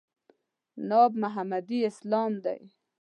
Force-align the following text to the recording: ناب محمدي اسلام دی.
ناب 0.89 1.11
محمدي 1.23 1.79
اسلام 1.91 2.33
دی. 2.43 2.59